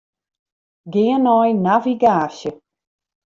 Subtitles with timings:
[0.93, 2.51] Gean nei navigaasje.